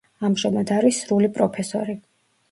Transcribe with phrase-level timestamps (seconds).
[0.27, 1.95] ამჟამად არის სრული პროფესორი.